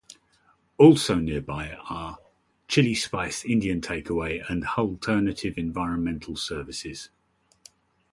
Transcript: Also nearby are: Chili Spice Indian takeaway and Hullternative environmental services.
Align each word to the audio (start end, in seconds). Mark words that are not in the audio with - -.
Also 0.79 1.13
nearby 1.13 1.73
are: 1.87 2.17
Chili 2.67 2.95
Spice 2.95 3.45
Indian 3.45 3.81
takeaway 3.81 4.43
and 4.49 4.63
Hullternative 4.63 5.55
environmental 5.59 6.35
services. 6.35 7.11